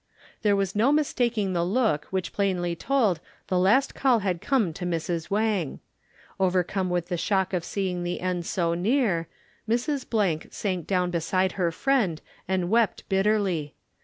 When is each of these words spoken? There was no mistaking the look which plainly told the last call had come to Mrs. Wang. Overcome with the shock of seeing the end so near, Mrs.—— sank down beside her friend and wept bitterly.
There 0.41 0.55
was 0.55 0.75
no 0.75 0.91
mistaking 0.91 1.53
the 1.53 1.63
look 1.63 2.05
which 2.05 2.33
plainly 2.33 2.75
told 2.75 3.19
the 3.49 3.59
last 3.59 3.93
call 3.93 4.17
had 4.17 4.41
come 4.41 4.73
to 4.73 4.83
Mrs. 4.83 5.29
Wang. 5.29 5.79
Overcome 6.39 6.89
with 6.89 7.09
the 7.09 7.17
shock 7.17 7.53
of 7.53 7.63
seeing 7.63 8.01
the 8.01 8.19
end 8.19 8.47
so 8.47 8.73
near, 8.73 9.27
Mrs.—— 9.69 10.51
sank 10.55 10.87
down 10.87 11.11
beside 11.11 11.51
her 11.51 11.71
friend 11.71 12.19
and 12.47 12.71
wept 12.71 13.07
bitterly. 13.09 13.75